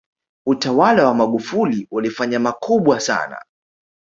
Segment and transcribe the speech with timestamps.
[0.47, 3.45] utawala wa Magufuli ulifanya makubwa sana